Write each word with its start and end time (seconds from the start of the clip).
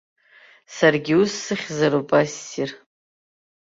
Саргьы 0.75 1.13
ус 1.21 1.31
сыхьзароуп 1.43 2.09
ассир. 2.19 2.69